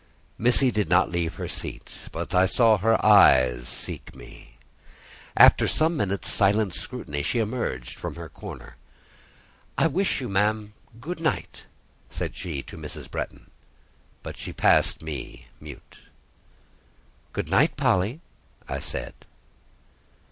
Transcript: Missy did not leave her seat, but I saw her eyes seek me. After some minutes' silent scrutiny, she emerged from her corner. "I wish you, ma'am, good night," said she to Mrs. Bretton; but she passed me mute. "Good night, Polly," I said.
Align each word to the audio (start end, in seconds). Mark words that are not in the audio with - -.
Missy 0.39 0.71
did 0.71 0.89
not 0.89 1.11
leave 1.11 1.35
her 1.35 1.47
seat, 1.47 2.09
but 2.11 2.33
I 2.33 2.47
saw 2.47 2.77
her 2.79 3.05
eyes 3.05 3.67
seek 3.67 4.15
me. 4.15 4.57
After 5.37 5.67
some 5.67 5.95
minutes' 5.95 6.31
silent 6.31 6.73
scrutiny, 6.73 7.21
she 7.21 7.37
emerged 7.37 7.99
from 7.99 8.15
her 8.15 8.27
corner. 8.27 8.77
"I 9.77 9.85
wish 9.85 10.19
you, 10.19 10.27
ma'am, 10.27 10.73
good 10.99 11.19
night," 11.19 11.65
said 12.09 12.35
she 12.35 12.63
to 12.63 12.77
Mrs. 12.79 13.11
Bretton; 13.11 13.51
but 14.23 14.37
she 14.37 14.51
passed 14.51 15.03
me 15.03 15.49
mute. 15.59 15.99
"Good 17.31 17.51
night, 17.51 17.77
Polly," 17.77 18.21
I 18.67 18.79
said. 18.79 19.13